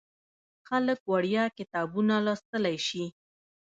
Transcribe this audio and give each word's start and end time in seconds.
خلک 0.67 0.99
وړیا 1.11 1.45
کتابونه 1.57 2.13
لوستلی 2.25 2.77
شي. 2.87 3.05